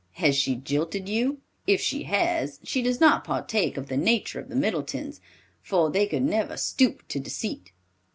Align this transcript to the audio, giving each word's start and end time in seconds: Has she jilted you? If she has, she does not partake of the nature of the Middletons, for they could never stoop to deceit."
Has 0.13 0.35
she 0.35 0.55
jilted 0.55 1.07
you? 1.07 1.41
If 1.67 1.79
she 1.79 2.05
has, 2.05 2.59
she 2.63 2.81
does 2.81 2.99
not 2.99 3.23
partake 3.23 3.77
of 3.77 3.87
the 3.87 3.97
nature 3.97 4.39
of 4.39 4.49
the 4.49 4.55
Middletons, 4.55 5.21
for 5.61 5.91
they 5.91 6.07
could 6.07 6.23
never 6.23 6.57
stoop 6.57 7.07
to 7.09 7.19
deceit." 7.19 7.71